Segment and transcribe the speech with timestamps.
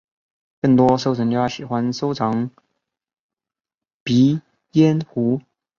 [0.59, 2.49] 更多收藏家喜欢收藏
[4.03, 5.39] 鼻烟壶。